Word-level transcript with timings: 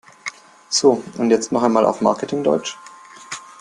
So, 0.71 1.03
und 1.19 1.29
jetzt 1.29 1.51
noch 1.51 1.61
mal 1.69 1.85
auf 1.85 2.01
Marketing-Deutsch! 2.01 2.75